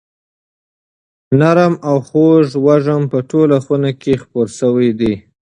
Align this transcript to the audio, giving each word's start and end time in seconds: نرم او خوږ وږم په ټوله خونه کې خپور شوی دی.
نرم 1.39 1.73
او 1.87 1.95
خوږ 2.07 2.47
وږم 2.65 3.01
په 3.11 3.19
ټوله 3.29 3.57
خونه 3.65 3.91
کې 4.01 4.13
خپور 4.23 4.47
شوی 4.59 4.89
دی. 4.99 5.13